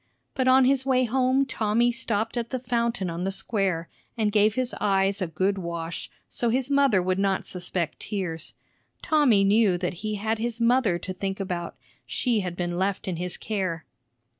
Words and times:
But 0.33 0.47
on 0.47 0.65
his 0.65 0.83
way 0.83 1.03
home 1.03 1.45
Tommy 1.45 1.91
stopped 1.91 2.35
at 2.35 2.49
the 2.49 2.57
fountain 2.57 3.07
on 3.07 3.23
the 3.23 3.31
square, 3.31 3.87
and 4.17 4.31
gave 4.31 4.55
his 4.55 4.73
eyes 4.81 5.21
a 5.21 5.27
good 5.27 5.59
wash, 5.59 6.09
so 6.27 6.49
his 6.49 6.71
mother 6.71 7.03
would 7.03 7.19
not 7.19 7.45
suspect 7.45 7.99
tears. 7.99 8.55
Tommy 9.03 9.43
knew 9.43 9.77
that 9.77 9.93
he 10.01 10.15
had 10.15 10.39
his 10.39 10.59
mother 10.59 10.97
to 10.97 11.13
think 11.13 11.39
about; 11.39 11.75
she 12.07 12.39
had 12.39 12.55
been 12.55 12.79
left 12.79 13.07
in 13.07 13.17
his 13.17 13.37
care. 13.37 13.85